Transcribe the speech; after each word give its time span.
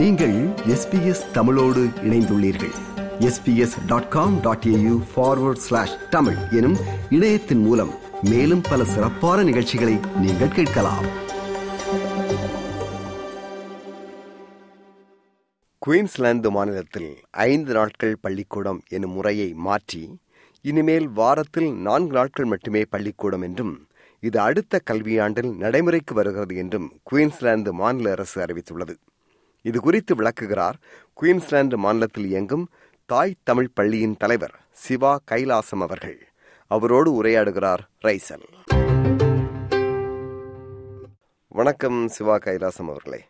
நீங்கள் 0.00 0.34
எஸ்பிஎஸ் 0.46 1.30
தமிழோடு 1.30 1.80
இணைந்துள்ளீர்கள். 1.80 2.72
SBS 3.18 3.86
dot 3.86 4.08
com 4.08 4.40
dot 4.40 4.64
AU 4.66 5.02
forward 5.16 5.62
slash 5.64 6.08
Tamil 6.10 6.36
எனும் 6.50 6.76
இணையத்தின் 7.10 7.58
மூலம் 7.58 7.90
மேலும் 8.22 8.60
பல 8.60 8.84
சிறப்பான 8.84 9.42
நிகழ்ச்சிகளை 9.42 9.98
நீங்கள் 10.16 10.48
கேட்கலாம். 10.48 11.04
குயின்ஸ்லாந்து 15.78 16.50
மாநிலத்தில் 16.50 17.16
ஐந்து 17.30 17.72
நாட்கள் 17.72 18.16
பள்ளிக்கூடம் 18.20 18.82
எனும் 18.88 19.10
முறையை 19.10 19.52
மாற்றி 19.52 20.18
இனிமேல் 20.60 21.08
வாரத்தில் 21.08 21.72
நான்கு 21.72 22.12
நாட்கள் 22.12 22.44
மட்டுமே 22.44 22.84
பள்ளிக்கூடம் 22.84 23.42
என்றும் 23.42 23.86
இது 24.20 24.40
அடுத்த 24.40 24.80
கல்வியாண்டில் 24.90 25.56
நடைமுறைக்கு 25.56 26.14
வருகிறது 26.14 26.56
என்றும் 26.56 26.92
குயின்ஸ்லாந்து 27.02 27.72
மாநில 27.72 28.10
அரசு 28.10 28.40
அறிவித்துள்ளது. 28.40 28.96
இது 29.62 29.80
குறித்து 29.80 30.14
விளக்குகிறார் 30.14 30.76
குயின்ஸ்லாந்து 31.14 31.76
மாநிலத்தில் 31.76 32.26
இயங்கும் 32.26 32.68
தாய் 33.06 33.34
தமிழ் 33.42 33.68
பள்ளியின் 33.74 34.16
தலைவர் 34.18 34.54
சிவா 34.70 35.18
கைலாசம் 35.30 35.80
அவர்கள். 35.80 36.28
அவரோடு 36.66 37.22
உரையாடுகிறார் 37.22 37.82
ரைசல். 38.04 38.46
வணக்கம் 41.48 42.08
சிவா 42.08 42.36
கைலாசம் 42.36 42.90
அவர்களே. 42.92 43.24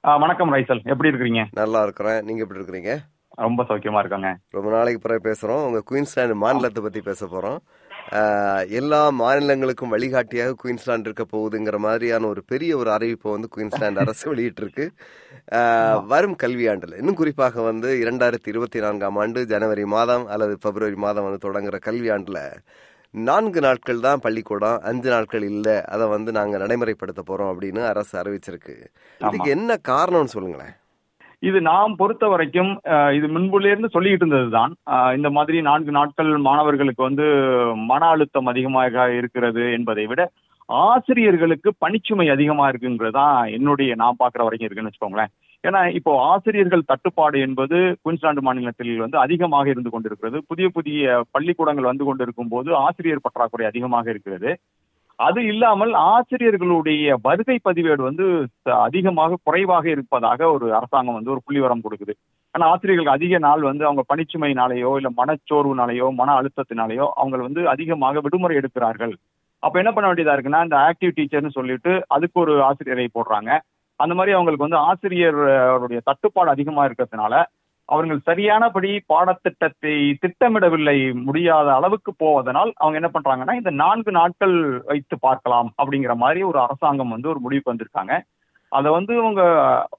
வணக்கம் 0.00 0.52
ரைசல். 0.52 0.82
எப்படி 0.82 1.08
இருக்கிறீங்க? 1.10 1.46
நல்லா 1.52 1.82
இருக்கிறேன். 1.82 2.24
நீங்க 2.24 2.42
எப்படி 2.42 2.60
இருக்கிறீங்க? 2.60 2.98
ரொம்ப 3.28 3.62
சௌக்கியமா 3.62 3.98
இருக்காங்க. 3.98 4.36
ரொம்ப 4.50 4.70
நாளைக்கு 4.70 5.00
பிறகு 5.00 5.30
பேசுறோம். 5.30 5.64
உங்க 5.66 5.82
குயின்ஸ்லாந்து 5.90 6.34
மாநிலத்தை 6.34 6.82
பத்தி 6.82 7.00
பேச 7.00 7.26
போறோம். 7.26 7.58
எல்லா 8.78 9.00
மாநிலங்களுக்கும் 9.20 9.92
வழிகாட்டியாக 9.94 10.56
குயின்ஸ்லாந்து 10.62 11.08
இருக்க 11.08 11.24
போகுதுங்கிற 11.32 11.76
மாதிரியான 11.86 12.26
ஒரு 12.26 12.42
பெரிய 12.44 12.72
ஒரு 12.76 12.90
அறிவிப்பை 12.96 13.30
வந்து 13.34 13.48
குயின்ஸ்லாந்து 13.56 14.02
அரசு 14.04 14.24
வெளியிட்டிருக்கு. 14.32 14.86
வரும் 16.12 16.36
கல்வியாண்டில். 16.44 16.94
இன்னும் 17.00 17.18
குறிப்பாக 17.20 17.62
வந்து 17.62 17.90
இரண்டாயிரத்தி 18.04 18.48
இருபத்தி 18.52 18.80
நான்காம் 18.80 19.18
ஆண்டு 19.22 19.40
ஜனவரி 19.52 19.84
மாதம் 19.96 20.26
அல்லது 20.34 20.54
பிப்ரவரி 20.64 20.98
மாதம் 21.06 21.26
வந்து 21.28 21.44
தொடங்குற 21.46 21.78
கல்வியாண்டுல 21.88 22.40
நான்கு 23.14 23.60
நாட்கள் 23.66 24.04
தான் 24.06 24.22
பள்ளிக்கூடம் 24.24 24.80
அஞ்சு 24.90 25.10
நாட்கள் 25.14 25.44
இல்லை. 25.52 25.76
அதை 25.94 26.06
வந்து 26.14 26.30
நாங்க 26.38 26.56
நடைமுறைப்படுத்த 26.62 27.22
போறோம் 27.30 27.52
அப்படின்னு 27.52 27.82
அரசு 27.92 28.14
அறிவிச்சிருக்கு. 28.22 28.76
இதுக்கு 29.20 29.50
என்ன 29.56 29.72
காரணம்னு 29.90 30.34
சொல்லுங்களேன். 30.36 30.74
இது 31.42 31.58
நாம் 31.70 31.96
பொறுத்த 32.00 32.24
வரைக்கும் 32.32 32.70
இது 33.16 33.26
முன்புலேருந்து 33.34 33.88
சொல்லிக்கிட்டு 33.94 34.24
இருந்ததுதான். 34.24 34.72
இந்த 35.18 35.28
மாதிரி 35.36 35.58
நான்கு 35.68 35.92
நாட்கள் 35.98 36.30
மாணவர்களுக்கு 36.48 37.02
வந்து 37.08 37.26
மன 37.90 38.02
அழுத்தம் 38.14 38.50
அதிகமாக 38.52 39.06
இருக்கிறது 39.20 39.64
என்பதை 39.78 40.04
விட 40.10 40.22
ஆசிரியர்களுக்கு 40.68 41.70
பணிச்சுமை 41.82 42.26
அதிகமா 42.34 42.64
இருக்குங்கிறது 42.70 43.16
தான் 43.18 43.36
என்னுடைய 43.56 43.90
நான் 44.02 44.20
பார்க்குற 44.22 44.44
வரைக்கும் 44.46 44.68
இருக்குன்னு 44.68 44.90
வச்சுக்கோங்களேன். 44.90 45.32
ஏன்னா 45.64 45.80
இப்போ 45.98 46.12
ஆசிரியர்கள் 46.32 46.88
தட்டுப்பாடு 46.90 47.38
என்பது 47.46 47.76
குயின்ஸ்லாந்து 48.04 48.42
மாநிலத்தில் 48.46 49.04
வந்து 49.04 49.18
அதிகமாக 49.24 49.66
இருந்து 49.74 49.90
கொண்டிருக்கிறது. 49.92 50.38
புதிய 50.50 50.66
புதிய 50.78 51.22
பள்ளிக்கூடங்கள் 51.34 51.90
வந்து 51.90 52.06
கொண்டிருக்கும் 52.08 52.52
போது 52.54 52.70
ஆசிரியர் 52.86 53.24
பற்றாக்குறை 53.26 53.66
அதிகமாக 53.70 54.06
இருக்கிறது. 54.14 54.50
அது 55.18 55.40
இல்லாமல் 55.46 55.92
ஆசிரியர்களுடைய 55.92 57.14
வருகை 57.22 57.56
பதிவேடு 57.64 58.02
வந்து 58.08 58.24
அதிகமாக 58.64 59.38
குறைவாக 59.42 59.88
இருப்பதாக 59.90 60.50
ஒரு 60.50 60.66
அரசாங்கம் 60.74 61.14
வந்து 61.14 61.32
ஒரு 61.34 61.42
புள்ளிவரம் 61.46 61.84
கொடுக்குது. 61.86 62.14
ஆனா 62.54 62.66
ஆசிரியர்களுக்கு 62.72 63.16
அதிக 63.18 63.38
நாள் 63.38 63.60
வந்து 63.60 63.84
அவங்க 63.84 64.02
பணிச்சுமையினாலேயோ 64.10 64.90
இல்ல 64.98 65.10
மனச்சோர்வுனாலேயோ 65.20 66.08
மன 66.14 66.34
அழுத்தத்தினாலேயோ 66.40 67.06
அவங்க 67.14 67.36
வந்து 67.36 67.68
அதிகமாக 67.68 68.20
விடுமுறை 68.20 68.56
எடுக்கிறார்கள். 68.56 69.14
அப்ப 69.62 69.78
என்ன 69.78 69.92
பண்ண 69.92 70.06
வேண்டியதா 70.08 70.34
இருக்குன்னா 70.36 70.62
இந்த 70.62 70.78
ஆக்டிவ் 70.88 71.16
டீச்சர்னு 71.16 71.56
சொல்லிட்டு 71.58 71.92
அதுக்கு 72.08 72.40
ஒரு 72.40 72.54
ஆசிரியரை 72.62 73.08
போடுறாங்க. 73.14 73.50
அந்த 74.00 74.14
மாதிரி 74.14 74.34
அவங்களுக்கு 74.36 74.66
வந்து 74.68 74.82
ஆசிரியருடைய 74.90 76.00
தட்டுப்பாடு 76.04 76.50
அதிகமா 76.50 76.82
இருக்கிறதுனால 76.86 77.34
அவர்கள் 77.88 78.18
சரியானபடி 78.18 79.00
பாடத்திட்டத்தை 79.06 80.14
திட்டமிடவில்லை 80.20 81.12
முடியாத 81.12 81.74
அளவுக்கு 81.74 82.14
போவதனால் 82.16 82.72
அவங்க 82.76 82.98
என்ன 82.98 83.10
பண்றாங்கன்னா 83.14 83.52
இந்த 83.52 83.70
நான்கு 83.70 84.12
நாட்கள் 84.12 84.82
வைத்து 84.86 85.18
பார்க்கலாம் 85.18 85.72
அப்படிங்கிற 85.82 86.14
மாதிரி 86.14 86.42
ஒரு 86.42 86.58
அரசாங்கம் 86.60 87.08
வந்து 87.08 87.28
ஒரு 87.28 87.38
முடிவுக்கு 87.38 87.74
வந்திருக்காங்க. 87.74 88.20
அதை 88.68 88.92
வந்து 88.92 89.24
உங்க 89.24 89.42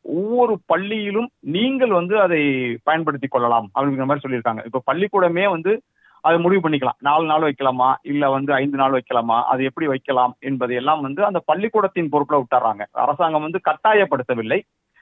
ஒவ்வொரு 0.02 0.59
பள்ளியிலும் 0.66 1.30
நீங்கள் 1.40 1.90
வந்து 1.90 2.22
அதை 2.22 2.42
பயன்படுத்தி 2.84 3.28
கொள்ளலாம் 3.28 3.70
அப்படிங்கிற 3.75 4.06
மாதிரி 4.06 4.24
சொல்லியிருக்காங்க. 4.24 4.66
இப்ப 4.66 4.84
பள்ளிக்கூடமே 4.92 5.50
வந்து 5.50 5.81
அதை 6.22 6.40
முடிவு 6.40 6.69
பண்ணிக்கலாம். 6.69 7.00
நாலு 7.00 7.25
நாள் 7.25 7.42
வைக்கலாமா? 7.42 7.94
இல்ல 8.02 8.30
வந்து 8.30 8.54
ஐந்து 8.54 8.78
நாள் 8.78 8.92
வைக்கலாமா? 8.92 9.42
அது 9.44 9.64
எப்படி 9.64 9.88
வைக்கலாம் 9.88 10.36
என்பதையெல்லாம் 10.40 11.02
வந்து 11.02 11.25
அந்த 11.25 11.40
பள்ளிக்கூடத்தின் 11.46 12.09
பொறுப்புல 12.12 12.44
விட்டுறாங்க. 12.44 12.86
அரசாங்கம் 12.92 13.42
வந்து 13.42 13.62
கட்டாயப்படுத்தவில்லை. 13.69 14.59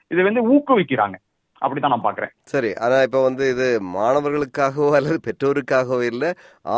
இதை 0.08 0.24
வந்து 0.24 0.42
ஊக்குவிக்கிறாங்க. 0.54 1.16
அப்படித்தான் 1.62 1.94
நான் 1.94 2.04
பாக்குறேன் 2.04 2.32
சரி 2.46 2.70
ஆனா 2.84 2.96
இப்ப 3.04 3.20
வந்து 3.24 3.44
இது 3.52 3.66
மாணவர்களுக்காகவோ 3.94 4.88
அல்லது 4.98 5.18
பெற்றோருக்காகவோ 5.26 6.04
இல்ல 6.10 6.26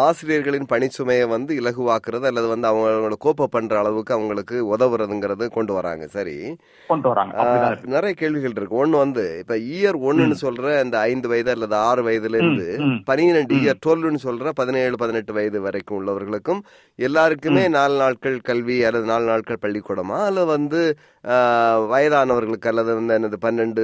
ஆசிரியர்களின் 0.01 0.67
பணிச்சுமையை 0.69 1.25
வந்து 1.31 1.51
இலகுவாக்குறது 1.59 2.25
அல்லது 2.29 2.47
வந்து 2.51 2.67
அவங்களோட 2.69 3.15
கோப்ப 3.25 3.47
பண்ற 3.55 3.73
அளவுக்கு 3.81 4.13
அவங்களுக்கு 4.13 4.57
உதவுறதுங்கிறது 4.71 5.45
கொண்டு 5.57 5.73
வராங்க. 5.73 6.05
சரி. 6.09 6.35
கொண்டு 6.89 7.07
வராங்க. 7.11 7.33
நிறைய 7.93 8.13
கேள்விகள் 8.15 8.55
இருக்கு. 8.55 8.81
ஒண்ணு 8.81 8.97
வந்து 8.97 9.25
இப்ப 9.41 9.57
இயர் 9.71 9.99
ஒன்னுன்னு 10.07 10.37
சொல்ற 10.43 10.55
இந்த 10.83 10.97
ஐந்து 11.07 11.27
வயது 11.27 11.51
அல்லது 11.55 11.77
ஆறு 11.87 12.03
வயதுல 12.07 12.39
இருந்து 12.41 12.67
ம். 12.85 12.97
இயர் 13.59 13.81
டுவெல்னு 13.85 14.21
சொல்ற 14.23 14.53
பதினேழு 14.55 14.95
பதினெட்டு 14.97 15.33
வயது 15.33 15.61
வரைக்கும் 15.63 15.97
உள்ளவர்களுக்கும் 15.99 16.61
எல்லாருக்குமே 16.99 17.65
நாலு 17.75 17.95
நாட்கள் 17.97 18.37
கல்வி 18.47 18.79
அல்லது 18.87 19.07
நாலு 19.07 19.25
நாட்கள் 19.25 19.63
பள்ளிக்கூடமா? 19.63 20.19
அல்லது 20.27 20.49
வந்து 20.51 20.81
ஆஹ், 21.23 21.79
வயதானவர்களுக்கு 21.89 22.67
அல்லது 22.67 22.91
வந்து 22.95 23.15
என்னது 23.15 23.37
பன்னெண்டு 23.41 23.83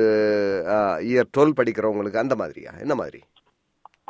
இயர் 1.06 1.32
டுவெல் 1.34 1.58
படிக்கிறவங்களுக்கு 1.58 2.16
அந்த 2.18 2.36
மாதிரியா? 2.36 2.72
என்ன 2.80 2.96
மாதிரி? 2.96 3.22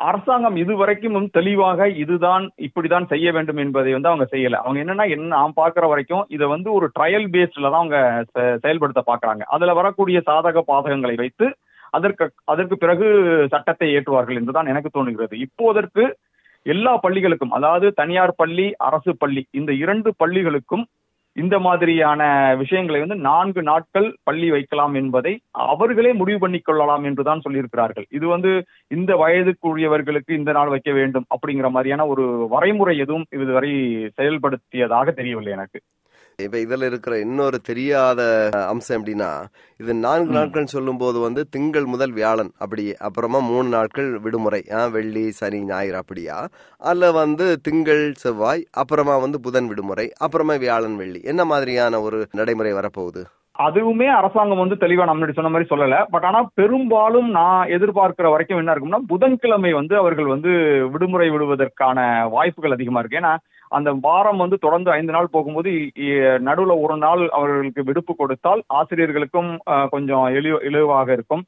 அரசாங்கம் 0.04 0.56
இதுவரைக்கும் 0.56 1.30
தெளிவாக 1.30 1.90
இதுதான் 1.98 2.46
இப்படிதான் 2.60 3.08
செய்ய 3.08 3.32
வேண்டும் 3.32 3.58
என்பதை 3.58 3.94
வந்து 3.94 4.08
அவங்க 4.08 4.28
செய்யல. 4.32 4.60
அவங்க 4.62 4.80
என்னன்னா 4.84 5.10
என்ன 5.10 5.28
நான் 5.34 5.54
பாக்குற 5.56 5.88
வரைக்கும் 5.88 6.26
இதை 6.30 6.46
வந்து 6.48 6.74
ஒரு 6.74 6.88
ட்ரையல் 6.96 7.28
பேஸ்ட்ல 7.28 7.66
தான் 7.66 7.82
அவங்க 7.82 8.00
செ- 8.32 8.58
செயல்படுத்த 8.60 9.04
பாக்குறாங்க 9.06 9.44
அதுல 9.48 9.74
வரக்கூடிய 9.74 10.20
சாதக 10.26 10.64
பாதகங்களை 10.68 11.16
வைத்து 11.16 11.48
அதற்கு 11.94 12.26
அதற்கு 12.46 12.78
பிறகு 12.78 13.08
சட்டத்தை 13.52 13.96
ஏற்றுவார்கள் 13.96 14.36
என்றுதான் 14.36 14.66
எனக்கு 14.66 14.90
தோணுகிறது 14.94 15.36
இப்போதற்கு 15.42 16.04
எல்லா 16.66 17.00
பள்ளிகளுக்கும் 17.04 17.52
அதாவது 17.52 17.94
தனியார் 17.94 18.36
பள்ளி 18.36 18.66
அரசு 18.80 19.18
பள்ளி 19.18 19.42
இந்த 19.52 19.72
இரண்டு 19.76 20.14
பள்ளிகளுக்கும் 20.20 20.84
இந்த 21.36 21.60
மாதிரியான 21.60 22.22
விஷயங்களை 22.56 23.00
வந்து 23.00 23.16
நான்கு 23.16 23.62
நாட்கள் 23.64 24.18
பள்ளி 24.24 24.52
வைக்கலாம் 24.52 24.94
என்பதை 24.94 25.40
அவர்களே 25.52 26.14
முடிவு 26.14 26.40
பண்ணிக் 26.40 26.66
கொள்ளலாம் 26.66 27.04
என்றுதான் 27.04 27.42
சொல்லியிருக்கிறார்கள். 27.50 28.06
இது 28.10 28.28
வந்து 28.28 28.52
இந்த 28.88 29.14
வயதுக்குரியவர்களுக்கு 29.16 30.32
இந்த 30.32 30.52
நாள் 30.52 30.68
வைக்க 30.68 30.92
வேண்டும் 30.92 31.26
அப்படிங்கிற 31.30 31.70
மாதிரியான 31.70 32.06
ஒரு 32.06 32.48
வரைமுறை 32.52 32.98
எதுவும் 32.98 33.26
இதுவரை 33.30 33.72
செயல்படுத்தியதாக 34.22 35.14
தெரியவில்லை 35.14 35.52
எனக்கு. 35.52 35.82
இப்ப 36.40 36.58
இதுல 36.58 36.88
இருக்கிற 36.90 37.14
இன்னொரு 37.20 37.58
தெரியாத 37.62 38.22
அம்சம் 38.70 38.96
எப்படின்னா 38.98 39.30
இது 39.80 39.94
நான்கு. 39.96 40.34
நாட்கள் 40.38 40.72
சொல்லும் 40.74 40.98
போது 40.98 41.18
வந்து 41.20 41.42
திங்கள் 41.50 41.86
முதல் 41.86 42.12
வியாழன் 42.12 42.52
அப்படி 42.58 42.86
அப்புறமா 43.08 43.40
மூணு 43.50 43.68
நாட்கள் 43.68 44.10
விடுமுறை. 44.20 44.62
வெள்ளி 44.96 45.26
சனி 45.40 45.60
ஞாயிறு 45.64 45.98
அப்படியா? 46.02 46.38
அல்ல 46.82 47.12
வந்து 47.20 47.48
திங்கள் 47.68 48.04
செவ்வாய் 48.24 48.66
அப்புறமா 48.84 49.18
வந்து 49.18 49.40
புதன் 49.40 49.70
விடுமுறை 49.72 50.08
அப்புறமா 50.26 50.56
வியாழன் 50.66 50.98
வெள்ளி. 51.02 51.22
என்ன 51.24 51.46
மாதிரியான 51.54 52.02
ஒரு 52.08 52.20
நடைமுறை 52.40 52.74
வரப்போகுது? 52.74 53.24
அதுவுமே 53.56 54.06
அரசாங்கம் 54.20 54.62
வந்து 54.62 54.76
தெளிவா 54.84 55.04
நம்ம 55.08 55.34
சொன்ன 55.38 55.50
மாதிரி 55.54 55.70
சொல்லல. 55.72 55.98
பட் 56.14 56.26
ஆனா 56.30 56.40
பெரும்பாலும் 56.60 57.28
நான் 57.38 57.68
எதிர்பார்க்கிற 57.76 58.30
வரைக்கும் 58.34 58.60
என்ன 58.62 58.74
இருக்கும்னா 58.74 59.00
புதன்கிழமை 59.12 59.72
வந்து 59.80 59.96
அவர்கள் 59.98 60.30
வந்து 60.36 60.52
விடுமுறை 60.94 61.28
விடுவதற்கான 61.36 62.00
வாய்ப்புகள் 62.36 62.76
அதிகமா 62.78 63.02
இருக்கு. 63.02 63.20
ஏன்னா 63.22 63.34
அந்த 63.74 63.90
வாரம் 64.02 64.38
வந்து 64.38 64.58
தொடர்ந்து 64.58 64.92
ஐந்து 64.92 65.12
நாள் 65.12 65.32
போகும்போது 65.32 65.70
இ- 66.06 66.22
நடுவுல 66.48 66.76
ஒரு 66.82 66.98
நாள் 66.98 67.24
அவர்களுக்கு 67.30 67.84
விடுப்பு 67.84 68.14
கொடுத்தால் 68.16 68.62
ஆசிரியர்களுக்கும் 68.74 69.52
கொஞ்சம் 69.90 70.26
எளி 70.38 70.52
இலகுவாக 70.70 71.10
இருக்கும். 71.12 71.44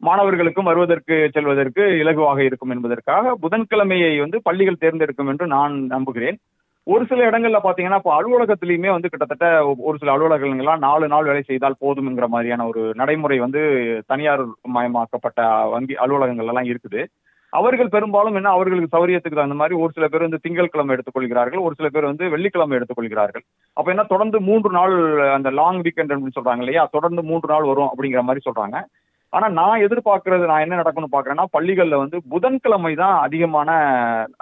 மாணவர்களுக்கும் 0.00 0.64
வருவதற்கு 0.64 1.16
செல்வதற்கு 1.32 1.82
இலகுவாக 2.02 2.38
இருக்கும் 2.40 2.70
என்பதற்காக 2.70 3.36
புதன்கிழமையை 3.42 4.20
வந்து 4.20 4.40
பள்ளிகள் 4.42 4.78
தேர்ந்தெடுக்கும் 4.78 5.28
என்று 5.28 5.46
நான் 5.46 5.74
நம்புகிறேன். 5.86 6.38
ஒரு 6.86 7.04
சில 7.06 7.30
இடங்கள்ல 7.30 7.58
பாத்தீங்கன்னா 7.62 7.94
இப்போ 7.94 8.12
அலுவலகத்திலயுமே 8.16 8.90
வந்து 8.90 9.08
கிட்டத்தட்ட 9.08 9.46
ஒரு 9.88 9.96
சில 9.98 10.12
அலுவலகங்கள்லாம் 10.16 10.78
நாலு 10.78 11.08
நாள் 11.08 11.24
வேலை 11.24 11.42
செய்தால் 11.42 11.80
போதும்ங்கிற 11.80 12.26
மாதிரியான 12.28 12.66
ஒரு 12.66 12.82
நடைமுறை 12.94 13.38
வந்து 13.38 13.62
தனியார் 14.06 14.42
மயமாக்கப்பட்ட 14.74 15.40
வங்கி 15.70 15.94
அலுவலகங்கள் 15.94 16.46
எல்லாம் 16.46 16.68
இருக்குது. 16.72 17.00
அவர்கள் 17.52 17.92
பெரும்பாலும் 17.92 18.36
என்ன 18.38 18.50
அவர்களுக்கு 18.50 18.92
சௌரியத்துக்கு 18.92 19.38
தகுந்த 19.38 19.58
மாதிரி 19.58 19.74
ஒரு 19.82 19.92
சில 19.92 20.06
பேர் 20.08 20.24
வந்து 20.24 20.42
திங்கட்கிழமை 20.44 20.94
எடுத்துக்கொள்கிறார்கள் 20.96 21.62
ஒரு 21.62 21.74
சில 21.74 21.88
பேர் 21.88 22.08
வந்து 22.08 22.24
வெள்ளிக்கிழமை 22.28 22.76
எடுத்துக்கொள்கிறார்கள். 22.78 23.44
அப்ப 23.76 23.90
என்ன 23.90 24.04
தொடர்ந்து 24.06 24.38
மூன்று 24.48 24.70
நாள் 24.70 24.94
அந்த 25.32 25.50
லாங் 25.58 25.80
வீக்கெண்ட் 25.84 26.12
அப்படின்னு 26.12 26.38
சொல்றாங்க 26.38 26.64
இல்லையா 26.64 26.84
தொடர்ந்து 26.92 27.22
மூன்று 27.24 27.48
நாள் 27.48 27.70
வரும் 27.70 27.90
அப்படிங்கிற 27.90 28.22
மாதிரி 28.22 28.42
சொல்றாங்க. 28.46 28.76
ஆனா 29.32 29.46
நான் 29.56 29.82
எதிர்பார்க்கறது 29.82 30.44
நான் 30.46 30.64
என்ன 30.64 30.76
நடக்கும்னு 30.76 31.14
பாக்குறேன்னா 31.14 31.46
பள்ளிகள்ல 31.52 31.96
வந்து 32.02 32.18
புதன்கிழமை 32.32 32.92
தான் 32.96 33.16
அதிகமான 33.24 33.70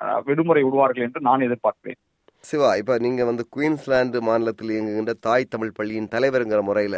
அஹ், 0.05 0.21
விடுமுறை 0.27 0.63
விடுவார்கள் 0.65 1.07
என்று 1.07 1.21
நான் 1.23 1.47
எதிர்பார்க்கிறேன். 1.49 2.01
சிவா 2.45 2.75
இப்ப 2.75 2.99
நீங்க 2.99 3.25
வந்து 3.25 3.49
குயின்ஸ்லாந்து 3.57 4.21
மாநிலத்தில் 4.21 4.71
இயங்குகின்ற 4.71 5.13
தாய் 5.21 5.45
தமிழ் 5.45 5.73
பள்ளியின் 5.73 6.09
தலைவருங்கிற 6.09 6.63
முறையில 6.63 6.97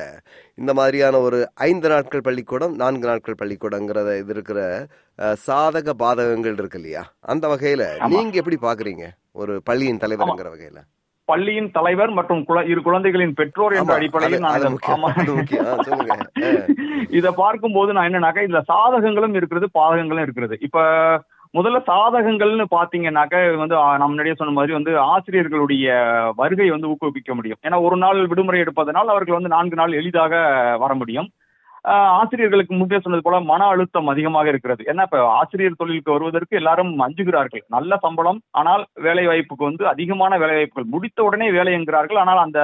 இந்த 0.58 0.74
மாதிரியான 0.74 1.18
ஒரு 1.18 1.38
ஐந்து 1.60 1.88
நாட்கள் 1.88 2.20
பள்ளிக்கூடம் 2.20 2.74
நான்கு 2.74 3.08
நாட்கள் 3.08 3.34
பள்ளிக்கூடங்கிறத 3.38 4.18
இது 4.18 4.28
இருக்கிற 4.28 4.60
சாதக 5.46 5.90
பாதகங்கள் 5.98 6.52
இருக்கு 6.52 6.78
இல்லையா? 6.78 7.02
அந்த 7.24 7.48
வகையில. 7.48 7.84
நீங்க 8.08 8.36
எப்படி 8.36 8.58
பாக்குறீங்க? 8.62 9.06
ஒரு 9.32 9.62
பள்ளியின் 9.64 9.98
தலைவருங்கிற 9.98 10.48
வகையில. 10.48 10.80
பள்ளியின் 11.28 11.70
தலைவர் 11.70 12.10
மற்றும் 12.10 12.42
இரு 12.66 12.82
குழந்தைகளின் 12.82 13.34
பெற்றோர் 13.34 13.72
என்ற 13.72 13.94
அடிப்படையில் 13.94 14.38
நான் 14.38 14.58
இதை- 17.12 17.34
பார்க்கும்போது 17.34 17.92
நான் 17.92 18.12
என்னன்னாக்கா 18.12 18.42
இதுல 18.42 18.62
சாதகங்களும் 18.68 19.34
இருக்கிறது 19.34 19.68
பாதகங்களும் 19.74 20.22
இருக்கிறது. 20.22 20.58
இப்ப 20.60 20.78
முதல்ல 21.54 21.78
சாதகங்கள்னு 21.88 22.66
பாத்தீங்கன்னாக்க 22.72 23.34
வந்து 23.60 23.76
ஆ, 23.78 23.86
நான் 23.96 24.10
முன்னாடியே 24.10 24.36
சொன்ன 24.38 24.52
மாதிரி 24.52 24.72
வந்து 24.72 24.92
ஆசிரியர்களுடைய 25.10 25.86
வருகை 26.36 26.68
வந்து 26.70 26.90
ஊக்குவிக்க 26.92 27.34
முடியும். 27.34 27.60
ஏன்னா 27.64 27.78
ஒரு 27.86 27.96
நாள் 27.96 28.20
விடுமுறை 28.26 28.60
எடுப்பதனால் 28.64 29.12
அவர்கள் 29.14 29.38
வந்து 29.38 29.54
நான்கு 29.54 29.76
நாள் 29.76 29.98
எளிதாக 30.00 30.32
வர 30.78 30.94
முடியும். 30.94 31.28
ஆசிரியர்களுக்கு 32.14 32.72
முன்பே 32.74 32.98
சொன்னது 33.00 33.24
போல 33.24 33.36
மன 33.50 33.66
அழுத்தம் 33.72 34.10
அதிகமாக 34.12 34.46
இருக்கிறது. 34.52 34.82
ஏன்னா 34.90 35.02
இப்ப 35.02 35.18
ஆசிரியர் 35.36 35.80
தொழிலுக்கு 35.80 36.14
வருவதற்கு 36.14 36.54
எல்லாரும் 36.56 36.90
அஞ்சுகிறார்கள். 37.04 37.62
நல்ல 37.68 37.98
சம்பளம் 38.04 38.40
ஆனால் 38.52 38.82
வேலை 39.00 39.24
வாய்ப்புக்கு 39.26 39.68
வந்து 39.68 39.84
அதிகமான 39.92 40.38
வேலை 40.38 40.56
வாய்ப்புகள் 40.56 40.92
முடித்த 40.94 41.18
உடனே 41.22 41.48
வேலை 41.50 41.74
என்கிறார்கள். 41.78 42.20
ஆனால் 42.22 42.42
அந்த 42.46 42.60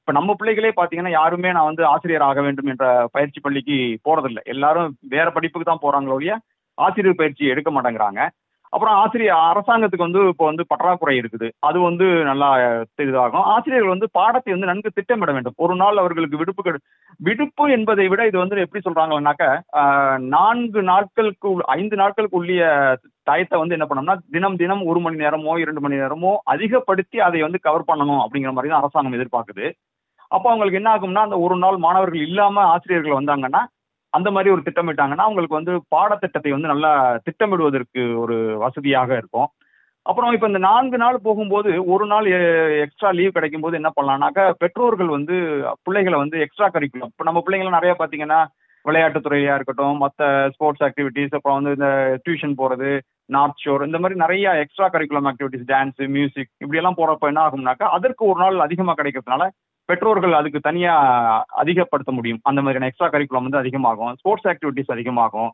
இப்ப 0.00 0.12
நம்ம 0.12 0.34
பிள்ளைகளே 0.34 0.70
பாத்தீங்கன்னா 0.76 1.12
யாருமே 1.12 1.50
நான் 1.52 1.68
வந்து 1.68 1.84
ஆசிரியர் 1.90 2.24
ஆக 2.28 2.40
வேண்டும் 2.42 2.70
என்ற 2.72 2.86
பயிற்சி 3.12 3.40
பள்ளிக்கு 3.40 3.76
போறதில்லை. 4.06 4.42
எல்லாரும் 4.46 4.88
வேற 5.08 5.26
படிப்புக்கு 5.36 5.68
தான் 5.68 5.84
போறாங்களோ 5.84 6.16
ஒழிய 6.16 6.34
ஆசிரியர் 6.74 7.16
பயிற்சி 7.16 7.46
எடுக்க 7.46 7.70
மாட்டேங்கிறாங்க. 7.70 8.28
அப்புறம் 8.68 8.94
ஆசிரியர் 8.94 9.36
அரசாங்கத்துக்கு 9.36 9.96
வந்து 9.96 10.26
இப்போ 10.26 10.44
வந்து 10.44 10.66
பற்றாக்குறை 10.66 11.18
இருக்குது. 11.18 11.50
அது 11.58 11.80
வந்து 11.80 12.04
நல்லா 12.04 12.56
இதாகும். 13.02 13.30
ஆசிரியர்கள் 13.30 13.90
வந்து 13.90 14.08
பாடத்தை 14.12 14.52
வந்து 14.52 14.68
நன்கு 14.68 14.90
திட்டமிட 14.90 15.32
வேண்டும். 15.32 15.52
ஒரு 15.56 15.74
நாள் 15.74 15.96
அவர்களுக்கு 15.96 16.36
விடுப்பு 16.36 16.62
கெடு- 16.62 16.78
விடுப்பு 17.18 17.70
என்பதை 17.70 18.08
விட 18.08 18.26
இது 18.26 18.38
வந்து 18.38 18.60
எப்படி 18.60 18.90
சொல்றாங்கன்னாக்க 18.90 19.60
நான்கு 20.18 20.82
நாட்களுக்கு 20.82 21.56
ஐந்து 21.64 21.96
நாட்களுக்கு 21.96 22.36
உள்ளிய 22.36 22.96
டயத்தை 23.30 23.58
வந்து 23.58 23.76
என்ன 23.78 23.86
பண்ணோம்னா 23.86 24.18
தினம் 24.30 24.56
தினம் 24.56 24.84
ஒரு 24.84 25.00
மணி 25.00 25.16
நேரமோ 25.16 25.58
இரண்டு 25.58 25.80
மணி 25.80 25.94
நேரமோ 25.94 26.36
அதிகப்படுத்தி 26.44 27.20
அதை 27.20 27.40
வந்து 27.40 27.60
கவர் 27.60 27.84
பண்ணணும் 27.86 28.24
அப்படிங்கிற 28.24 28.52
மாதிரி 28.52 28.68
தான் 28.68 28.80
அரசாங்கம் 28.80 29.20
எதிர்பார்க்குது. 29.20 29.72
அப்போ 30.28 30.50
அவங்களுக்கு 30.50 30.82
என்ன 30.82 30.96
ஆகும்னா 30.96 31.24
அந்த 31.24 31.38
ஒரு 31.38 31.56
நாள் 31.56 31.76
மாணவர்கள் 31.76 32.20
இல்லாம 32.20 32.60
ஆசிரியர்கள் 32.60 33.24
வந்தாங்கன்னா 33.24 33.64
அந்த 34.12 34.28
மாதிரி 34.30 34.52
ஒரு 34.54 34.62
திட்டமிட்டாங்கன்னா 34.66 35.26
அவங்களுக்கு 35.26 35.58
வந்து 35.58 35.74
பாடத்திட்டத்தை 35.94 36.52
வந்து 36.54 36.72
நல்லா 36.72 36.92
திட்டமிடுவதற்கு 37.26 38.02
ஒரு 38.22 38.36
வசதியாக 38.64 39.10
இருக்கும். 39.20 39.48
அப்புறம் 40.06 40.32
இப்போ 40.34 40.46
இந்த 40.50 40.60
நான்கு 40.68 40.96
நாள் 41.02 41.24
போகும்போது 41.26 41.70
ஒரு 41.92 42.04
நாள் 42.12 42.26
எக்ஸ்ட்ரா 42.84 43.10
லீவ் 43.18 43.36
கிடைக்கும் 43.36 43.64
போது 43.64 43.78
என்ன 43.80 43.90
பண்ணலாம்னாக்கா 43.96 44.44
பெற்றோர்கள் 44.62 45.10
வந்து 45.16 45.36
பிள்ளைகளை 45.86 46.16
வந்து 46.22 46.36
எக்ஸ்ட்ரா 46.44 46.68
கரிக்குலம் 46.68 47.12
இப்போ 47.12 47.26
நம்ம 47.28 47.42
பிள்ளைங்களாம் 47.44 47.78
நிறைய 47.78 47.92
பார்த்தீங்கன்னா 48.00 48.40
விளையாட்டுத்துறையா 48.84 49.54
இருக்கட்டும் 49.56 50.00
மற்ற 50.04 50.22
ஸ்போர்ட்ஸ் 50.54 50.84
ஆக்டிவிட்டீஸ் 50.86 51.34
அப்புறம் 51.36 51.58
வந்து 51.58 51.74
இந்த 51.78 51.88
டியூஷன் 52.24 52.56
போறது 52.60 52.90
நார்த் 53.30 53.62
ஷோர் 53.64 53.86
இந்த 53.86 53.98
மாதிரி 53.98 54.16
நிறைய 54.24 54.54
extra 54.62 54.86
curriculum 54.94 55.28
activities 55.30 55.68
dance 55.68 56.00
music 56.16 56.50
இப்படி 56.62 56.80
எல்லாம் 56.80 56.98
போறப்ப 57.00 57.30
என்ன 57.32 57.42
ஆகும்னாக்கா 57.44 57.88
அதற்கு 57.98 58.24
ஒரு 58.30 58.40
நாள் 58.40 58.64
அதிகமாக 58.66 58.96
கிடைக்கிறதுனால 59.00 59.44
பெற்றோர்கள் 59.88 60.32
அதுக்கு 60.32 60.60
தனியா 60.60 60.92
அதிகப்படுத்த 61.62 62.12
முடியும். 62.12 62.40
அந்த 62.42 62.60
மாதிரியான 62.60 62.88
எக்ஸ்ட்ரா 62.88 63.08
கரிக்குலம் 63.08 63.46
வந்து 63.46 63.62
அதிகமாகும். 63.62 64.14
ஸ்போர்ட்ஸ் 64.20 64.48
ஆக்டிவிட்டிஸ் 64.52 64.94
அதிகமாகும். 64.96 65.50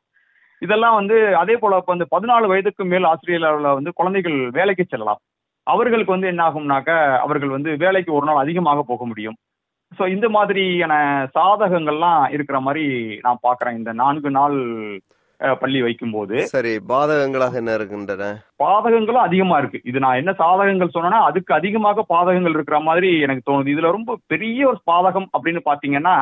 இதெல்லாம் 0.63 0.95
வந்து 0.95 1.17
அதே 1.37 1.57
போல 1.57 1.77
இப்போ 1.77 1.93
வந்து 1.95 2.07
பதினாலு 2.17 2.47
வயதுக்கு 2.47 2.85
மேல் 2.85 3.05
ஆஸ்திரேலியாவில் 3.05 3.77
வந்து 3.79 3.91
குழந்தைகள் 3.93 4.39
வேலைக்கு 4.51 4.85
செல்லலாம். 4.89 5.21
அவர்களுக்கு 5.67 6.13
வந்து 6.13 6.27
என்ன 6.27 6.43
ஆகும்னாக்க 6.51 6.91
அவர்கள் 7.17 7.49
வந்து 7.49 7.77
வேலைக்கு 7.77 8.11
ஒரு 8.13 8.27
நாள் 8.27 8.37
அதிகமாக 8.37 8.83
போக 8.83 9.07
முடியும். 9.07 9.37
ஸோ 9.99 10.09
இந்த 10.09 10.27
மாதிரியான 10.29 10.95
சாதகங்கள்லாம் 11.35 12.23
இருக்கிற 12.31 12.61
மாதிரி 12.61 12.85
நான் 13.23 13.45
பார்க்குறேன் 13.47 13.79
இந்த 13.81 13.93
நான்கு 13.93 14.31
நாள் 14.31 14.59
பள்ளி 15.41 15.81
வைக்கும்போது 15.83 16.37
சரி 16.53 16.73
பாதகங்களாக 16.93 17.55
என்ன 17.61 17.75
இருக்கின்றன? 17.75 18.25
பாதகங்களும் 18.63 19.27
அதிகமா 19.27 19.59
இருக்கு. 19.59 19.79
இது 19.85 19.99
நான் 20.05 20.21
என்ன 20.21 20.33
சாதகங்கள் 20.33 20.95
சொன்னேன்னா 20.95 21.21
அதுக்கு 21.29 21.53
அதிகமாக 21.55 22.05
பாதகங்கள் 22.15 22.57
இருக்கிற 22.57 22.79
மாதிரி 22.81 23.11
எனக்கு 23.27 23.43
தோணுது. 23.51 23.73
இதுல 23.75 23.91
ரொம்ப 23.97 24.19
பெரிய 24.27 24.67
ஒரு 24.69 24.81
பாதகம் 24.91 25.29
அப்படின்னு 25.37 25.63
பாத்தீங்கன்னா 25.71 26.17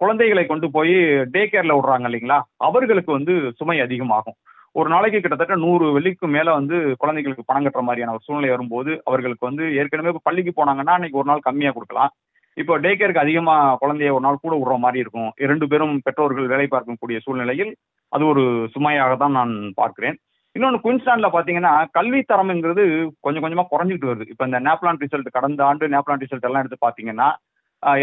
குழந்தைகளை 0.00 0.46
கொண்டு 0.46 0.70
போய் 0.70 0.94
டே 1.34 1.42
கேர்ல 1.46 1.72
விடுறாங்க 1.76 2.08
இல்லைங்களா? 2.10 2.38
அவர்களுக்கு 2.68 3.10
வந்து 3.12 3.34
சுமை 3.58 3.80
அதிகமாகும். 3.80 4.36
ஒரு 4.72 4.88
நாளைக்கு 4.88 5.18
கிட்டத்தட்ட 5.20 5.54
நூறு 5.56 5.86
வெள்ளிக்கு 5.94 6.26
மேல 6.26 6.52
வந்து 6.52 6.76
குழந்தைகளுக்கு 7.02 7.44
பணம் 7.46 7.64
கட்டுற 7.64 7.82
மாதிரியான 7.86 8.12
ஒரு 8.12 8.22
சூழ்நிலை 8.26 8.50
வரும்போது 8.50 8.90
அவர்களுக்கு 9.04 9.44
வந்து 9.48 9.64
ஏற்கனவே 9.80 10.12
இப்ப 10.12 10.26
பள்ளிக்கு 10.28 10.52
போனாங்கன்னா 10.56 10.94
அன்னைக்கு 10.96 11.20
ஒரு 11.22 11.28
நாள் 11.30 11.46
கம்மியா 11.48 11.70
கொடுக்கலாம். 11.70 12.12
இப்போ 12.56 12.74
டே 12.84 12.90
கேருக்கு 13.00 13.24
அதிகமா 13.24 13.54
குழந்தைய 13.82 14.14
ஒரு 14.16 14.24
நாள் 14.26 14.42
கூட 14.44 14.54
விடுற 14.60 14.76
மாதிரி 14.84 14.98
இருக்கும். 15.02 15.30
இரண்டு 15.44 15.66
பேரும் 15.72 15.94
பெற்றோர்கள் 16.06 16.50
வேலை 16.52 16.66
பார்க்கக்கூடிய 16.72 17.18
சூழ்நிலையில் 17.24 17.72
அது 18.14 18.24
ஒரு 18.32 18.42
சுமையாக 18.74 19.12
தான் 19.22 19.36
நான் 19.38 19.52
பார்க்கிறேன். 19.80 20.16
இன்னொன்று 20.56 20.78
குயின்ஸ்லாண்ட்ல 20.84 21.28
பாத்தீங்கன்னா 21.34 21.72
கல்வி 21.96 22.20
தரம்ங்கிறது 22.32 22.84
கொஞ்சம் 23.24 23.44
கொஞ்சமா 23.44 23.64
குறைஞ்சிட்டு 23.72 24.10
வருது. 24.10 24.26
இப்போ 24.32 24.44
இந்த 24.50 24.60
நேப்லான் 24.68 25.00
ரிசல்ட் 25.04 25.36
கடந்த 25.36 25.60
ஆண்டு 25.68 25.92
நேப்லான் 25.94 26.22
ரிசல்ட் 26.24 26.48
எல்லாம் 26.48 26.62
எடுத்து 26.64 26.86
பாத்தீங்கன்னா 26.86 27.28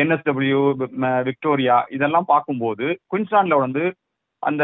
என்எஸ்டபிள்யூ 0.03 0.61
விக்டோரியா 1.29 1.77
இதெல்லாம் 1.95 2.29
பார்க்கும்போது 2.33 2.85
குயின்ஸ்லாண்ட்ல 3.13 3.57
வந்து 3.65 3.83
அந்த 4.43 4.63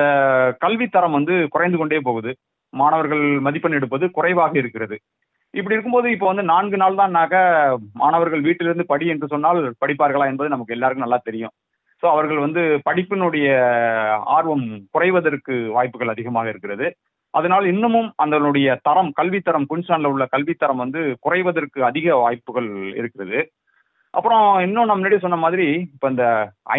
கல்வி 0.63 0.88
தரம் 0.88 1.18
வந்து 1.18 1.36
குறைந்து 1.53 1.77
கொண்டே 1.77 2.00
போகுது. 2.07 2.31
மாணவர்கள் 2.74 3.25
மதிப்பெண் 3.47 3.77
எடுப்பது 3.77 4.06
குறைவாக 4.18 4.53
இருக்கிறது. 4.62 4.95
இப்படி 5.53 5.75
இருக்கும்போது 5.75 6.07
இப்போ 6.13 6.27
வந்து 6.29 6.44
நான்கு 6.51 6.77
நாள் 6.81 7.00
தான்னாக்க 7.00 7.35
மாணவர்கள் 8.01 8.45
வீட்டிலிருந்து 8.47 8.85
படி 8.91 9.05
என்று 9.13 9.27
சொன்னால் 9.33 9.59
படிப்பார்களா 9.81 10.25
என்பது 10.31 10.53
நமக்கு 10.53 10.75
எல்லாருக்கும் 10.75 11.05
நல்லா 11.05 11.19
தெரியும். 11.27 11.53
ஸோ 12.03 12.05
அவர்கள் 12.13 12.39
வந்து 12.45 12.61
படிப்பினுடைய 12.88 13.47
ஆர்வம் 14.38 14.65
குறைவதற்கு 14.95 15.55
வாய்ப்புகள் 15.75 16.13
அதிகமாக 16.13 16.47
இருக்கிறது. 16.53 16.88
அதனால் 17.33 17.65
இன்னமும் 17.73 18.09
அதனுடைய 18.23 18.67
தரம் 18.88 19.11
கல்வித்தரம் 19.19 19.67
குயின்ஸ்லாண்ட்ல 19.69 20.11
உள்ள 20.13 20.25
கல்வித்தரம் 20.33 20.81
வந்து 20.83 21.01
குறைவதற்கு 21.25 21.79
அதிக 21.89 22.15
வாய்ப்புகள் 22.23 22.69
இருக்கிறது. 23.01 23.39
அப்புறம் 24.13 24.45
இன்னும் 24.65 24.88
நம்ம 24.88 25.00
முன்னாடி 25.00 25.17
சொன்ன 25.21 25.38
மாதிரி 25.44 25.67
இப்போ 25.94 26.07
இந்த 26.13 26.25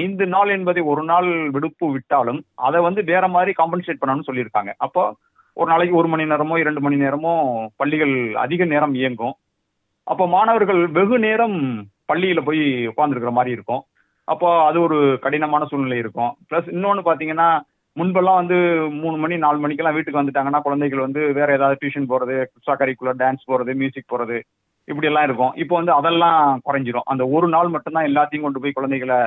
ஐந்து 0.00 0.24
நாள் 0.34 0.50
என்பதை 0.56 0.82
ஒரு 0.92 1.02
நாள் 1.12 1.28
விடுப்பு 1.56 1.86
விட்டாலும் 1.94 2.40
அதை 2.66 2.80
வந்து 2.88 3.00
வேற 3.12 3.24
மாதிரி 3.36 3.52
காம்பன்சேட் 3.60 4.00
பண்ணணும்னு 4.02 4.28
சொல்லியிருக்காங்க. 4.28 4.72
அப்போ 4.86 5.04
ஒரு 5.56 5.68
நாளைக்கு 5.72 5.98
ஒரு 6.00 6.08
மணி 6.12 6.24
நேரமோ 6.30 6.54
இரண்டு 6.62 6.80
மணி 6.84 6.96
நேரமோ 7.02 7.32
பள்ளிகள் 7.80 8.14
அதிக 8.44 8.64
நேரம் 8.72 8.94
இயங்கும். 9.00 9.34
அப்போ 10.06 10.24
மாணவர்கள் 10.36 10.80
வெகு 10.96 11.19
நேரம் 11.26 11.58
பள்ளியில் 12.10 12.46
போய் 12.48 12.62
உட்காந்துருக்கிற 12.93 13.32
மாதிரி 13.36 13.55
இருக்கும். 13.56 13.82
அப்போ 14.29 14.48
அது 14.69 14.79
ஒரு 14.86 14.98
கடினமான 15.24 15.62
சூழ்நிலை 15.70 15.98
இருக்கும். 16.02 16.32
ப்ளஸ் 16.48 16.69
இன்னொன்று 16.74 17.02
பார்த்தீங்கன்னா 17.08 17.48
முன்பெல்லாம் 17.96 18.40
வந்து 18.40 18.56
மூணு 19.02 19.17
மணி 19.22 19.34
நாலு 19.44 19.58
மணிக்கெல்லாம் 19.64 19.96
வீட்டுக்கு 19.96 20.20
வந்துட்டாங்கன்னா 20.20 20.60
குழந்தைகள் 20.67 21.05
வந்து 21.06 21.20
வேற 21.38 21.48
ஏதாவது 21.58 21.81
டியூஷன் 21.82 22.10
போகிறது 22.12 22.34
எக்ஸ்ட்ரா 22.44 22.74
கரிக்குலர் 22.81 23.20
டான்ஸ் 23.22 23.48
போகிறது 23.50 23.72
மியூசிக் 23.81 24.10
போகிறது 24.12 24.38
இப்படியெல்லாம் 24.88 25.26
இருக்கும். 25.29 25.52
இப்போ 25.62 25.74
வந்து 25.81 25.93
அதெல்லாம் 25.98 26.40
குறைஞ்சிரும். 26.69 27.08
அந்த 27.12 27.22
ஒரு 27.36 27.48
நாள் 27.48 27.74
மட்டும்தான் 27.74 28.08
எல்லாத்தையும் 28.10 28.46
கொண்டு 28.46 28.62
போய் 28.62 28.79
குழந்தைகளை 28.79 29.19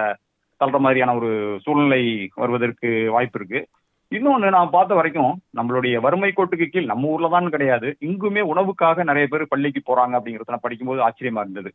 தள்ளுற 0.61 0.79
மாதிரியான 0.85 1.13
ஒரு 1.19 1.29
சூழ்நிலை 1.65 2.01
வருவதற்கு 2.41 2.89
வாய்ப்பு 3.15 3.39
இருக்குது 3.39 3.67
இன்னொன்று 4.11 4.49
நான் 4.49 4.69
பார்த்த 4.69 4.95
வரைக்கும் 4.95 5.31
நம்மளுடைய 5.57 5.95
வறுமை 5.99 6.33
கோட்டுக்கு 6.35 6.65
கீழ் 6.65 6.85
நம்ம 6.85 7.07
ஊர்ல 7.07 7.27
தான் 7.29 7.49
கிடையாது. 7.49 7.87
இங்குமே 7.99 8.41
உணவுக்காக 8.41 9.03
நிறைய 9.03 9.27
பேர் 9.27 9.43
பள்ளிக்கு 9.47 9.81
போறாங்க 9.89 10.13
அப்படிங்கிறது 10.17 10.53
நான் 10.53 10.65
படிக்கும்போது 10.65 11.01
ஆச்சரியமா 11.07 11.41
இருந்தது. 11.41 11.69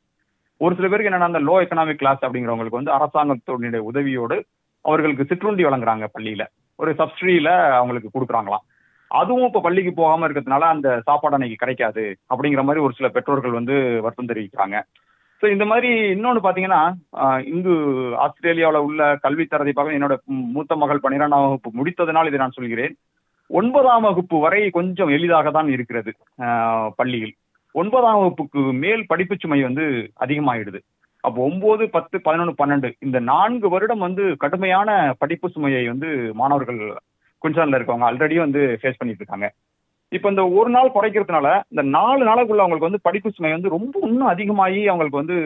ஒரு 0.60 0.74
சில 0.74 0.88
பேருக்கு 0.88 1.10
என்னன்னா 1.10 1.30
அந்த 1.32 1.40
லோ 1.40 1.54
எக்கனாமிக் 1.64 2.00
கிளாஸ் 2.02 2.24
அப்படிங்கிறவங்களுக்கு 2.24 2.80
வந்து 2.80 2.94
அரசாங்கத்தினுடைய 2.96 3.82
உதவியோடு 3.90 4.36
அவர்களுக்கு 4.84 5.24
சிற்றுண்டி 5.24 5.64
வழங்குறாங்க 5.64 6.06
பள்ளியில. 6.18 6.42
ஒரு 6.78 6.92
சப்சிடியில 6.92 7.48
அவங்களுக்கு 7.72 8.10
கொடுக்குறாங்களாம். 8.14 8.64
அதுவும் 9.10 9.46
இப்ப 9.46 9.60
பள்ளிக்கு 9.60 9.92
போகாம 9.92 10.28
இருக்கிறதுனால 10.28 10.66
அந்த 10.74 11.00
சாப்பாடு 11.04 11.34
அன்னைக்கு 11.34 11.56
கிடைக்காது 11.56 12.04
அப்படிங்கிற 12.34 12.62
மாதிரி 12.62 12.84
ஒரு 12.84 12.94
சில 12.96 13.08
பெற்றோர்கள் 13.08 13.50
வந்து 13.50 13.74
வருத்தம் 14.00 14.30
தெரிவிக்கிறாங்க. 14.32 14.76
ஸோ 15.42 15.50
இந்த 15.50 15.64
மாதிரி 15.64 15.88
இன்னொன்று 16.08 16.40
பார்த்தீங்கன்னா 16.42 16.80
இங்கு 17.52 17.72
ஆஸ்திரேலியாவில் 18.24 18.84
உள்ள 18.88 19.02
கல்வி 19.16 19.44
பார்க்க 19.50 19.96
என்னோட 19.98 20.14
மூத்த 20.26 20.76
மகள் 20.76 21.00
பன்னிரெண்டாம் 21.02 21.44
வகுப்பு 21.46 21.70
முடித்ததனால் 21.78 22.28
இதை 22.30 22.38
நான் 22.38 22.56
சொல்கிறேன். 22.58 22.94
ஒன்பதாம் 23.50 24.02
வகுப்பு 24.02 24.36
வரை 24.38 24.60
கொஞ்சம் 24.70 25.08
எளிதாக 25.08 25.50
தான் 25.50 25.68
இருக்கிறது 25.68 26.12
ஆஹ் 26.44 26.90
பள்ளியில். 26.96 27.34
ஒன்பதாம் 27.74 28.18
வகுப்புக்கு 28.20 28.62
மேல் 28.84 29.02
படிப்பு 29.06 29.36
சுமை 29.42 29.60
வந்து 29.62 29.84
அதிகமாயிடுது. 30.24 30.80
அப்போ 31.24 31.38
ஒன்பது 31.48 31.84
பத்து 31.90 32.16
பதினொன்று 32.20 32.54
பன்னெண்டு 32.60 32.88
இந்த 33.06 33.18
நான்கு 33.32 33.68
வருடம் 33.68 34.06
வந்து 34.06 34.36
கடுமையான 34.36 35.14
படிப்பு 35.18 35.48
சுமையை 35.48 35.82
வந்து 35.86 36.08
மாணவர்கள் 36.34 36.80
குன்சான்ல 37.42 37.78
இருக்கவங்க 37.78 38.08
ஆல்ரெடி 38.10 38.36
வந்து 38.46 38.62
ஃபேஸ் 38.80 38.98
பண்ணிட்டு 38.98 39.22
இருக்காங்க. 39.24 39.48
இப்போ 40.16 40.28
இந்த 40.32 40.42
ஒரு 40.58 40.70
நாள் 40.74 40.94
குறைக்கிறதுனால 40.94 41.48
இந்த 41.72 41.82
நாலு 41.96 42.22
நாளுக்குள்ள 42.28 42.62
அவங்களுக்கு 42.62 42.88
வந்து 42.88 43.06
படிப்பு 43.06 43.28
சுமை 43.34 43.52
வந்து 43.54 43.74
ரொம்ப 43.74 43.94
இன்னும் 44.08 44.32
அதிகமாகி 44.32 44.80
அவங்களுக்கு 44.90 45.20
வந்து 45.20 45.36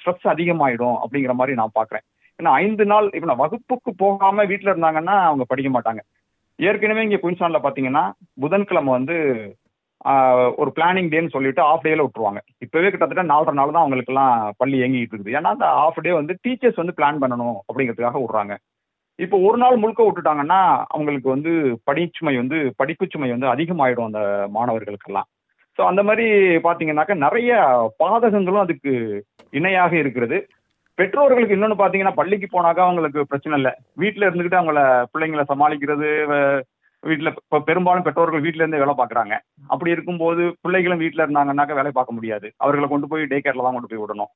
ஸ்ட்ரெஸ் 0.00 0.28
அதிகமாயிடும் 0.34 0.98
அப்படிங்கிற 1.04 1.34
மாதிரி 1.38 1.58
நான் 1.60 1.76
பார்க்குறேன் 1.78 2.04
ஏன்னா 2.38 2.52
ஐந்து 2.64 2.84
நாள் 2.92 3.06
இப்ப 3.16 3.26
நான் 3.30 3.42
வகுப்புக்கு 3.42 3.90
போகாம 4.02 4.44
வீட்டில் 4.50 4.72
இருந்தாங்கன்னா 4.72 5.16
அவங்க 5.28 5.44
படிக்க 5.52 5.70
மாட்டாங்க. 5.74 6.00
ஏற்கனவே 6.58 7.04
இங்கே 7.06 7.20
குயின்ஸ்லாண்டில் 7.22 7.64
பார்த்தீங்கன்னா 7.64 8.04
புதன்கிழமை 8.42 8.92
வந்து 8.98 9.16
ஒரு 10.60 10.70
பிளானிங் 10.76 11.10
டேன்னு 11.12 11.34
சொல்லிட்டு 11.34 11.60
ஆஃப் 11.70 11.84
டேல 11.86 12.04
விட்டுருவாங்க. 12.04 12.40
இப்பவே 12.64 12.88
கிட்டத்தட்ட 12.90 13.24
நாலரை 13.32 13.54
நாள் 13.58 13.74
தான் 13.76 13.84
அவங்களுக்குலாம் 13.84 14.34
பள்ளி 14.60 14.76
இயங்கிட்டு 14.80 15.14
இருக்குது. 15.14 15.34
ஏன்னா 15.38 15.52
அந்த 15.54 15.66
ஆஃப் 15.84 16.00
டே 16.06 16.12
வந்து 16.20 16.34
டீச்சர்ஸ் 16.44 16.80
வந்து 16.82 16.96
பிளான் 16.98 17.20
பண்ணணும் 17.22 17.58
அப்படிங்கிறதுக்காக 17.68 18.20
விடுறாங்க. 18.22 18.54
இப்போ 19.18 19.36
ஒரு 19.48 19.58
நாள் 19.62 19.80
முழுக்க 19.82 20.02
விட்டுட்டாங்கன்னா 20.04 20.60
அவங்களுக்கு 20.94 21.28
வந்து 21.34 21.52
படிச்சுமை 21.88 22.32
வந்து 22.40 22.58
படிப்பு 22.80 23.04
சுமை 23.12 23.28
வந்து 23.34 23.48
அதிகமாயிடும் 23.52 24.08
அந்த 24.08 24.22
மாணவர்களுக்கெல்லாம். 24.56 25.28
ஸோ 25.76 25.82
அந்த 25.90 26.00
மாதிரி 26.08 26.26
பார்த்தீங்கன்னாக்கா 26.66 27.14
நிறைய 27.26 27.52
பாதகங்களும் 28.02 28.64
அதுக்கு 28.64 28.92
இணையாக 29.58 29.92
இருக்கிறது. 30.02 30.38
பெற்றோர்களுக்கு 30.98 31.56
இன்னொன்று 31.56 31.78
பார்த்தீங்கன்னா 31.78 32.18
பள்ளிக்கு 32.18 32.48
போனாக்கா 32.50 32.82
அவங்களுக்கு 32.86 33.20
பிரச்சனை 33.30 33.54
இல்லை. 33.60 33.72
வீட்டில் 34.02 34.26
இருந்துக்கிட்டு 34.28 34.60
அவங்கள 34.60 34.82
பிள்ளைங்களை 35.12 35.44
சமாளிக்கிறது 35.52 36.10
வீட்டில் 37.08 37.30
இப்போ 37.32 37.58
பெரும்பாலும் 37.68 38.04
பெற்றோர்கள் 38.04 38.44
வீட்டிலேருந்து 38.44 38.82
வேலை 38.82 38.94
பார்க்குறாங்க 38.98 39.34
அப்படி 39.72 39.90
இருக்கும்போது 39.94 40.42
பிள்ளைகளும் 40.64 41.02
வீட்டில் 41.02 41.24
இருந்தாங்கன்னாக்கா 41.24 41.80
வேலை 41.80 41.90
பார்க்க 41.96 42.18
முடியாது. 42.18 42.46
அவர்களை 42.64 42.86
கொண்டு 42.92 43.08
போய் 43.10 43.30
டே 43.32 43.38
கேரில் 43.46 43.66
தான் 43.66 43.76
கொண்டு 43.76 43.90
போய் 43.90 44.02
விடணும். 44.04 44.30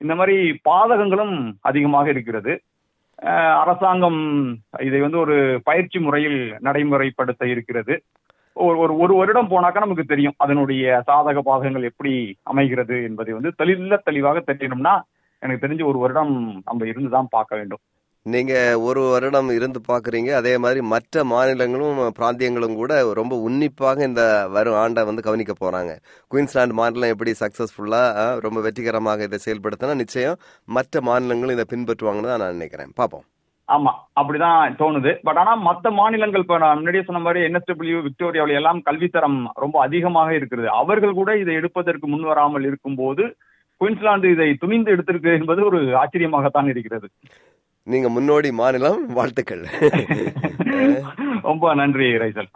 இந்த 0.00 0.14
மாதிரி 0.20 0.36
பாதகங்களும் 0.68 1.34
அதிகமாக 1.70 2.08
இருக்கிறது. 2.14 2.54
அரசாங்கம் 3.62 4.20
இதை 4.80 5.00
வந்து 5.00 5.18
ஒரு 5.18 5.60
பயிற்சி 5.64 5.98
முறையில் 5.98 6.56
நடைமுறைப்படுத்த 6.62 7.44
இருக்கிறது. 7.44 7.94
ஒரு 8.56 8.78
ஒரு 8.78 8.96
ஒரு 8.96 9.14
வருடம் 9.16 9.50
போனாக்கா 9.50 9.78
நமக்கு 9.78 10.04
தெரியும் 10.04 10.34
அதனுடைய 10.36 11.02
சாதக 11.06 11.38
பாதகங்கள் 11.44 11.82
எப்படி 11.82 12.12
அமைகிறது 12.42 13.02
என்பதை 13.02 13.34
வந்து 13.34 13.52
தெளிந்த 13.56 14.00
தெளிவாக 14.04 14.42
தெரியணும்னா 14.46 14.94
எனக்கு 15.42 15.66
தெரிஞ்சு 15.66 15.84
ஒரு 15.84 15.98
வருடம் 15.98 16.62
நம்ம 16.64 16.86
இருந்துதான் 16.86 17.26
பார்க்க 17.30 17.56
வேண்டும். 17.56 17.80
நீங்க 18.26 18.52
ஒரு 18.88 19.00
வருடம் 19.12 19.48
இருந்து 19.56 19.80
பாக்குறீங்க. 19.88 20.30
அதே 20.38 20.52
மாதிரி 20.64 20.80
மற்ற 20.92 21.24
மாநிலங்களும் 21.32 21.98
பிராந்தியங்களும் 22.18 22.76
கூட 22.78 22.92
ரொம்ப 23.18 23.34
உன்னிப்பாக 23.46 23.98
இந்த 24.08 24.22
வரும் 24.54 24.78
ஆண்டை 24.82 25.02
வந்து 25.08 25.24
கவனிக்க 25.26 25.52
போறாங்க. 25.60 25.90
குயின்ஸ்லாந்து 26.30 26.78
மாநிலம் 26.80 27.12
எப்படி 27.14 27.32
சக்சஸ்ஃபுல்லா 27.42 28.02
ரொம்ப 28.46 28.60
வெற்றிகரமாக 28.66 29.28
இதை 29.28 29.40
செயல்படுத்தினா 29.46 29.96
நிச்சயம் 30.02 30.38
மற்ற 30.68 31.02
மாநிலங்களும் 31.10 31.56
இதை 31.56 31.66
பின்பற்றுவாங்கன்னு 31.74 32.32
தான் 32.32 32.42
நான் 32.44 32.56
நினைக்கிறேன். 32.58 32.92
பார்ப்போம். 33.00 33.26
ஆமா 33.68 33.92
அப்படிதான் 34.20 34.74
தோணுது. 34.80 35.12
பட் 35.26 35.38
ஆனா 35.42 35.52
மத்த 35.68 35.92
மாநிலங்கள் 36.00 36.44
இப்ப 36.44 36.58
நான் 36.64 36.78
முன்னாடியே 36.78 37.04
சொன்ன 37.08 37.22
மாதிரி 37.26 37.40
என்எஸ்டபிள்யூ 37.48 38.00
விக்டோரியாவில் 38.08 38.58
எல்லாம் 38.60 38.80
கல்வித்தரம் 38.88 39.38
ரொம்ப 39.64 39.76
அதிகமாக 39.86 40.30
இருக்கிறது. 40.38 40.68
அவர்கள் 40.82 41.18
கூட 41.20 41.32
இதை 41.42 41.54
எடுப்பதற்கு 41.60 42.08
முன் 42.14 42.26
வராமல் 42.32 42.68
இருக்கும்போது 42.70 43.24
குயின்ஸ்லாந்து 43.80 44.28
இதை 44.34 44.50
துணிந்து 44.62 44.90
எடுத்திருக்கு 44.94 45.30
என்பது 45.38 45.60
ஒரு 45.70 45.80
ஆச்சரியமாகத்தான் 46.02 46.68
இருக்கிறது. 46.74 47.06
நீங்க 47.86 48.08
முன்னோடி 48.08 48.52
மாநிலம் 48.52 49.06
வாழ்த்துக்கள். 49.06 49.66
ரொம்ப 51.42 51.74
நன்றி 51.74 52.04
ரைசல். 52.04 52.46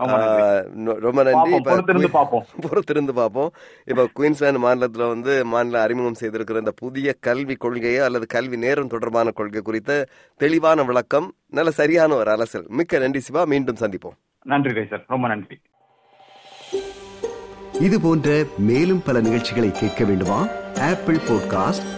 ரொம்ப 1.01 1.23
நன்றி. 1.23 1.53
பொறுத்திருந்து 1.53 2.07
பார்ப்போம். 2.07 2.45
பொறுத்திருந்து 2.63 3.13
பார்ப்போம் 3.13 3.53
இப்ப 3.85 4.09
குயின்ஸ்லாந்து 4.19 4.59
மாநிலத்துல 4.59 5.09
வந்து 5.09 5.45
மாநில 5.45 5.83
அறிமுகம் 5.83 6.17
செய்திருக்கிற 6.21 6.59
இந்த 6.59 6.71
புதிய 6.71 7.15
கல்வி 7.21 7.57
கொள்கையோ 7.65 8.05
அல்லது 8.05 8.27
கல்வி 8.27 8.57
நேரம் 8.57 8.87
தொடர்பான 8.87 9.31
கொள்கை 9.31 9.61
குறித்த 9.63 10.07
தெளிவான 10.37 10.83
விளக்கம் 10.83 11.35
நல்ல 11.47 11.71
சரியான 11.71 12.15
ஒரு 12.15 12.31
அரசல் 12.31 12.67
மிக்க 12.69 12.99
நன்றி 12.99 13.21
சிவா. 13.21 13.45
மீண்டும் 13.45 13.77
சந்திப்போம். 13.81 14.17
நன்றி 14.45 14.71
ரைசல். 14.71 15.05
ரொம்ப 15.07 15.29
நன்றி. 15.29 15.61
இது 17.81 18.01
போன்ற 18.01 18.43
மேலும் 18.59 19.03
பல 19.07 19.21
நிகழ்ச்சிகளை 19.21 19.71
கேட்க 19.71 20.05
வேண்டுமா? 20.05 20.47
Apple 20.81 21.17
podcast 21.17 21.98